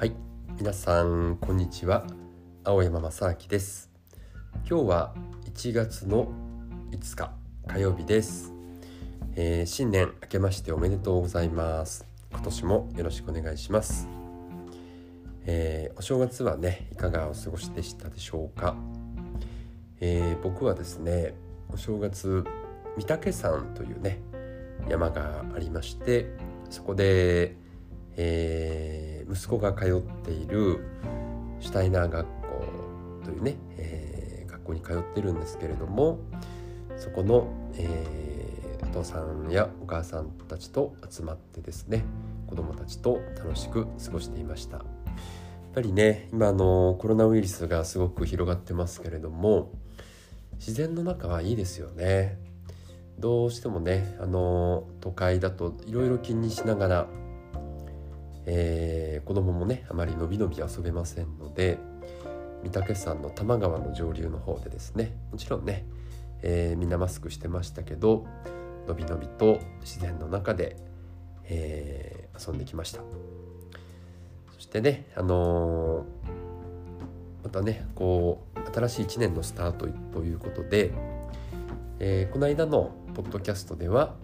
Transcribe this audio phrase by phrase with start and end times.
[0.00, 0.14] はい。
[0.56, 2.06] 皆さんこんにちは。
[2.64, 3.90] 青山正明です。
[4.66, 5.14] 今日は
[5.44, 6.32] 1月の
[6.90, 7.30] 5日
[7.66, 8.54] 火曜日です、
[9.36, 12.06] えー、新年明けましておめでとうございます。
[12.30, 14.08] 今年もよろしくお願いします、
[15.44, 18.76] えー、お正月はねいかがお過ごしでしたでしょうか、
[20.00, 21.34] えー、僕はですね
[21.70, 22.42] お正月
[22.96, 24.18] 御嶽山というね
[24.88, 26.32] 山がありまして
[26.70, 27.54] そこで、
[28.16, 30.80] えー、息子が通っている
[31.60, 32.32] シュタイナー学校
[33.24, 36.18] というね、えー、学校に通ってるんですけれども
[36.96, 42.04] そこの、えー、お父さんやお母さんたちと集まってですね
[42.46, 44.78] 子どもたちと楽しく過ごしていました。
[44.78, 44.84] やっ
[45.74, 49.70] ぱりね今のコロナウイルスがすごく広がってますけれども
[50.54, 52.38] 自然の中はいいですよね。
[53.20, 57.06] どうしてもねあの都会だといろいろ気にしながら、
[58.46, 61.78] えー、子供もねあまりのびのび遊べませんので
[62.64, 65.86] 御嶽山の多摩川の上流の方でですねもちろんね、
[66.42, 68.26] えー、みんなマスクしてましたけど
[68.86, 70.76] のびのびと自然の中で、
[71.44, 73.02] えー、遊んできました。
[74.54, 80.92] そしてねあのー、またねこう新しい1年のスタートということで、
[81.98, 84.14] えー、この間のポッドキャストでは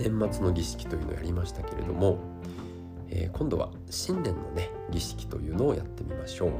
[0.00, 2.18] 年末の儀式というのをやりましたけれども、
[3.08, 6.50] えー、今度は新年のね儀式というのをやってみましょう、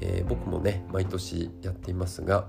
[0.00, 2.48] えー、僕もね毎年やっていますが、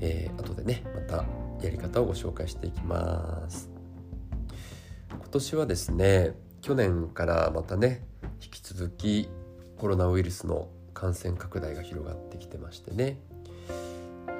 [0.00, 1.24] えー、後でねまた
[1.62, 3.70] やり方をご紹介していきます。
[5.10, 8.04] 今年はですね去年からまたね
[8.42, 9.28] 引き続き
[9.78, 13.20] コロナウイルスの感染拡大が広がってきてましてね。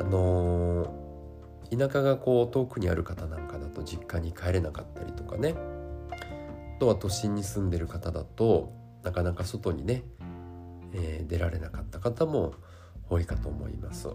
[0.00, 1.09] あのー、
[1.70, 5.54] 田舎がこう遠くにある方なんかだと実家に帰れなかったりとかね。
[6.76, 10.02] あとは都心に住んでる方だとなかなか外にね、
[10.94, 12.54] えー、出られなかった方も
[13.10, 14.08] 多いかと思います。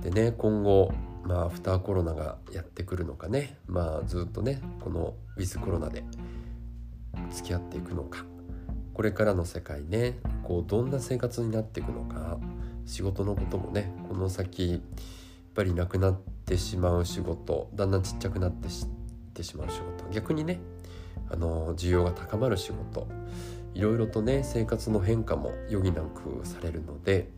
[0.00, 0.90] でね今後
[1.24, 3.58] まあアフターコロナがやってくるのかね。
[3.66, 6.02] まあずっとねこのウィズコロナで
[7.30, 8.24] 付き合っていくのか。
[8.94, 12.38] これからの世界ねこうどんな生活になっていくのか
[12.84, 14.82] 仕事のこともねこの先
[15.58, 18.86] ぱりなくなってしまう仕事だんだんちっちゃくなってし
[19.34, 20.60] てしまう仕事逆にね
[21.30, 23.08] あの需要が高まる仕事
[23.74, 27.32] いろいろとね生活の変化も余儀なくされるので、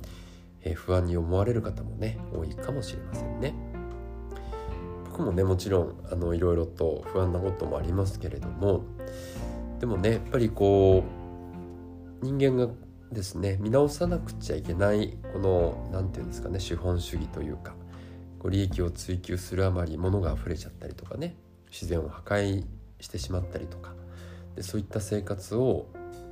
[0.61, 3.55] えー、不安に思われる方もね多いかもしれませんね。
[5.07, 8.85] 僕もねもちろんあのいろいろと不安なこともありますけれども
[9.81, 11.05] でもねやっぱりこ
[12.23, 12.71] う人間が
[13.11, 17.80] ですね見直さなくちゃいけないこの何て言うんですかね資本主義というか
[18.41, 21.37] こう利益を追求するあまり物が溢れちゃったりとかね
[21.71, 22.65] 自然を破壊
[22.99, 23.93] してしまったりとか。
[24.57, 25.87] でそういった生活を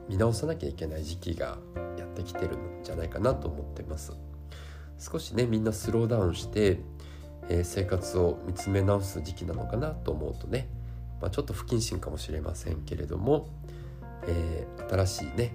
[0.09, 1.59] 見直さなきゃいけない時期が
[1.97, 4.13] やってきてるんじゃないかなと思ってます。
[4.99, 6.81] 少しねみんなスローダウンして、
[7.49, 10.69] えー、生活を見つめ直す時期なのかなと思うとね、
[11.21, 13.49] まあ、ちょっと不謹慎かもしれませんけれども、
[14.27, 15.55] えー、新しいね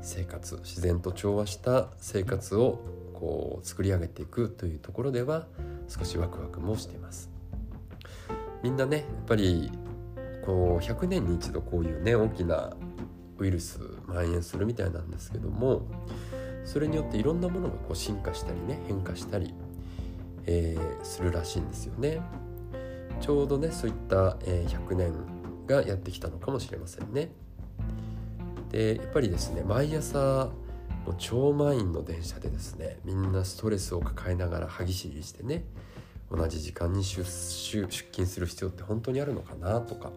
[0.00, 2.78] 生活自然と調和した生活を
[3.14, 5.46] こう作り上げていくというところでは
[5.88, 7.30] 少しワクワクもしてます。
[8.62, 9.70] みんなねやっぱり
[10.44, 12.74] こう100年に一度こういうね大きな
[13.38, 15.82] ウイルス蔓延するみたいなんですけども
[16.64, 19.54] それによっていろんなものがこう進化したりね変化したり、
[20.46, 22.20] えー、するらしいんですよね。
[23.20, 25.12] ちょうどねそういった、え、100年
[25.66, 27.30] がやってきたのかもしれませんね。
[28.70, 30.50] でやっぱりですね毎朝
[31.04, 35.64] もう超満員の電車でですねみんなストレスを抱えながら歯ぎしりしてね
[36.30, 40.10] 同じ時間に出出勤する必要って本当にあるのかなとか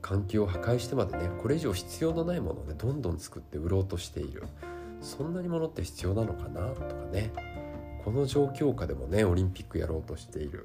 [0.00, 4.44] 環境を破壊してまでねこれ以上必要のないものをねどんどん作って売ろうとしている。
[5.00, 7.32] そんなにものって必要なのかなとかね。
[8.04, 10.64] この状況下でもねオリンピックやろうとしている。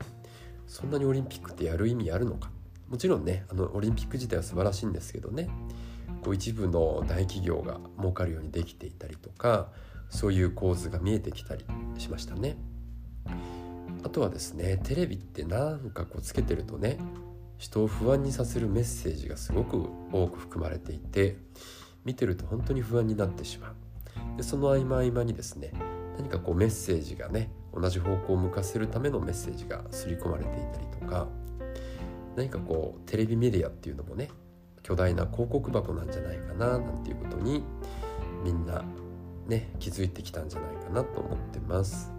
[0.67, 2.51] そんなにオリンピックってやる意味あるのか。
[2.87, 5.49] もちろんねあのオリンピック自体は素晴らしいんですけどね。
[6.23, 9.69] こう一部の大企業が儲かるようにできていたりとか
[10.09, 11.65] そういう構図が見えてきたり
[11.97, 12.57] しましたね。
[14.03, 16.97] あとはですねテレビってなんかこうつけてるとね
[17.57, 21.37] 人を不安にさせるメッセージがすごく多く含まれていて
[22.03, 25.71] 見てると本当に不安になってしまうでその合間合間にですね
[26.17, 31.27] 何かこうメッセージがね同じ方向を向かせるためのメッセージが刷り込まれていたりとか
[32.35, 34.29] 何かこうテレビメディアっていうのもね
[34.83, 37.63] 巨大な広告箱なんじゃないかななんていうことに
[38.43, 38.83] みんな
[39.47, 42.11] ね気づいてきたんじゃないかなと思ってます。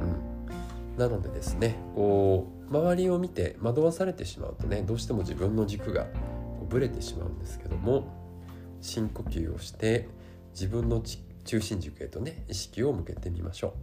[0.00, 6.06] うん、なのでですねこう周りを見て惑わされてしまうとねどうしても自分の軸が
[6.66, 8.06] うブレてしまうんですけども
[8.80, 10.08] 深呼吸をして
[10.52, 11.02] 自分の
[11.44, 13.74] 中心軸へとね意識を向けてみましょ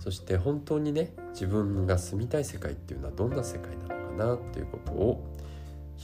[0.00, 5.33] うそして本当にね自分が住みたい世界っていうのはどんな世界なのかなっていうことを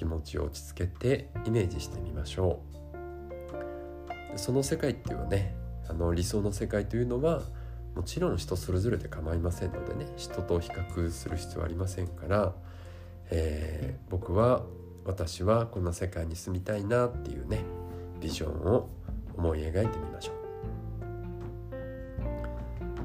[0.01, 2.63] 気持ちを落ち着けてイメージしてみましょ
[4.35, 4.39] う。
[4.39, 5.55] その世界っていうね
[5.91, 7.43] あの理想の世界というのは
[7.95, 12.55] もちろん人それぞれで構いませんのでね人と比較する必要はありませんから、
[13.31, 14.63] えー、僕は
[15.05, 17.59] 私はこんな世界に住みたいなっていうね
[18.21, 18.89] ビジョンを
[19.37, 20.35] 思い描いてみましょう。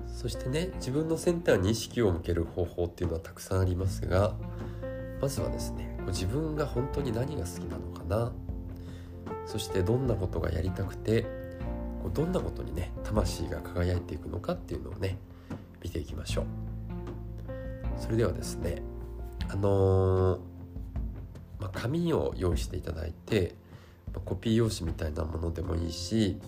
[0.08, 4.34] そしてね自分のセンターに意識を向ける方法っていうのはたくさんありますが
[5.20, 8.32] まずはですね自分が本当に何が好きなのかな？
[9.46, 11.26] そしてどんなことがやりたくて
[12.14, 15.18] どんなことにね魂が輝いていくのかっていうのをね
[15.84, 16.46] 見ていきましょう。
[18.00, 18.82] それではですね
[19.50, 20.40] あのー、
[21.60, 23.56] まあ、紙を用意していただいて、
[24.14, 26.40] まあ、コピー用紙みたいなものでもいいし、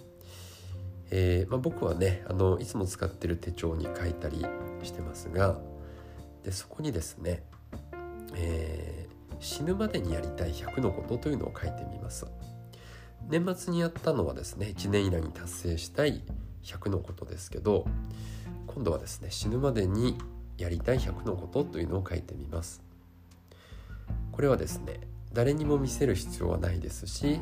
[1.11, 4.45] えー、まあ、僕はねあのいつも使ってる手帳に書いたり
[4.83, 5.57] してますが
[6.43, 7.43] でそこにですね、
[8.35, 9.06] え、
[9.39, 12.25] 死ぬまでにやりたい100のことというのを書いてみます。
[13.29, 16.23] 年末にやったのはですね1年以内に達成したい
[16.63, 17.85] 100のことですけど
[18.67, 20.17] 今度はですね死ぬまでに
[20.57, 22.81] やりたい100のことというのを書いてみます
[24.31, 25.01] これはですね
[25.33, 27.39] 誰にも見せる必要はないですし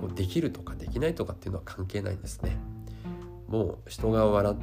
[0.00, 2.56] こうできるとかできないとかっていうのは関係ないんですね
[3.48, 4.56] もう人が笑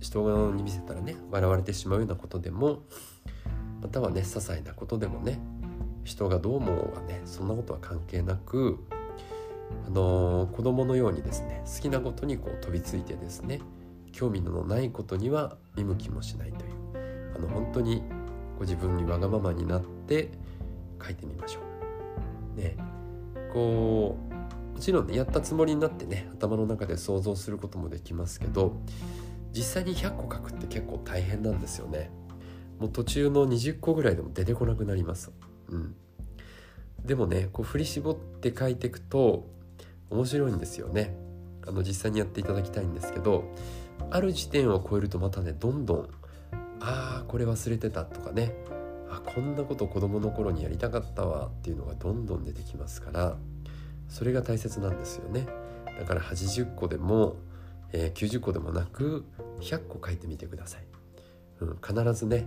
[0.00, 2.82] 人に見せたらね笑われてしまうようなことでも
[3.80, 5.38] またはね些細なことでもね
[6.08, 8.78] 人がどう思うがねそんなことは関係なく
[9.86, 13.60] あの子供のようにですね好きなことにこう飛びついてですね
[14.10, 16.72] 興味のないことには見向きもしないという
[17.36, 18.02] あの本当に
[18.58, 20.30] ご自分にわがままになって
[21.02, 21.60] 書いてみましょ
[22.56, 22.60] う。
[22.60, 22.76] ね
[23.52, 28.80] こうもちろんねやったつもりになってね頭の中で想像することもできますけど
[29.52, 32.10] 実際に100個書くって結構大変なんですよね。
[32.78, 35.32] もう途中の20個ぐらいでも出てこなくなります。
[35.70, 35.94] うん、
[37.04, 39.46] でもねこう振り絞って書いていくと
[40.10, 41.14] 面白いんですよね。
[41.66, 43.44] あの実際にやっていただきたいんですけど
[44.10, 46.08] ある時点を超えるとまたねどんどん
[46.80, 48.54] ああこれ忘れてたとかね
[49.10, 53.36] あこんなこと子供の頃にやりたかったわっていうのがどんどん出てきますから
[54.08, 55.46] それが大切なんですよね。
[55.98, 57.36] だから80個でも、
[57.92, 59.26] えー、90個でもなく
[59.60, 60.84] 100個書いてみてください、
[61.60, 62.46] うん、必ずね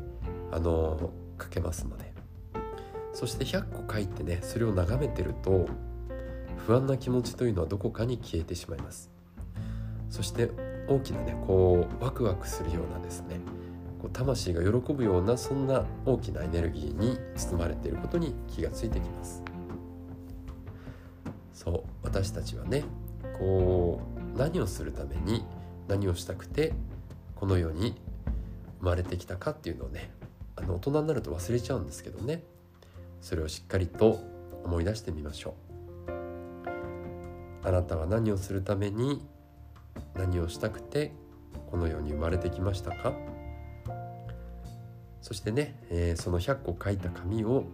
[0.51, 2.10] あのー、書けますので。
[3.13, 5.67] そして100個書いてねそれを眺めてると
[6.65, 9.11] 不安な気持ちというのはどこかに消えてしまいます。
[10.09, 10.51] そして
[10.87, 13.39] 大きなねこうワクワクするようなですね
[14.01, 19.43] こう魂が喜ぶようなそんな大きなエネルギーに包まれていることに気がついてきます。
[21.53, 22.83] そう私たちはね
[23.37, 24.01] こ
[24.35, 25.45] う何をするために
[25.87, 26.73] 何をしたくて
[27.35, 27.95] この世に
[28.79, 30.11] 生まれてきたかっていうのをね
[30.55, 32.43] あの大人になると忘れちゃうんですけどね。
[33.21, 34.19] それをしっかりと
[34.63, 35.55] 思い出してみましょ
[36.07, 36.21] う。
[37.63, 39.23] あなたは何をするために
[40.15, 41.13] 何をしたくて
[41.69, 43.13] この世に生まれてきましたか？
[45.21, 47.65] そしてね、えー、その100個書いた紙を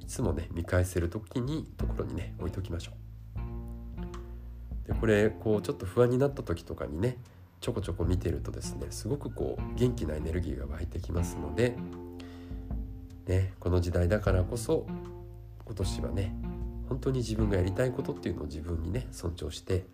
[0.00, 4.88] いつもね見返せる時にところにね置いときましょう。
[4.88, 7.16] でこれこうちょっと不安になった時とかにね
[7.60, 11.76] ちょこちょこ見てるとですねすごくこう元気なエネルギーが湧いてきますので、
[13.26, 14.86] ね、この時代だからこそ
[15.64, 16.34] 今年はね
[16.88, 19.86] 本当に自分がやりたいことっていうのを自分にね尊重して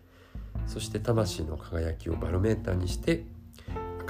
[0.67, 3.25] そして魂の輝きをバロメーターにして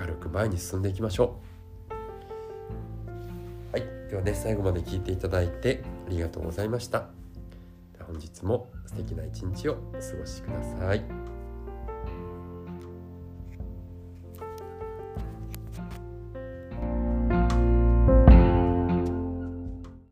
[0.00, 1.40] 明るく前に進んでいきましょ
[1.90, 7.08] うはいではね最後まで聞いていただいてありがとうございました
[8.06, 11.37] 本日も素敵な一日をお過ごしください。